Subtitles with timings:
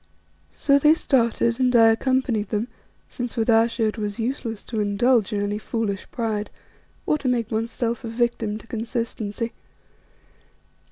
[0.49, 2.69] So they started, and I accompanied them
[3.07, 6.49] since with Ayesha it was useless to indulge in any foolish pride,
[7.05, 9.53] or to make oneself a victim to consistency.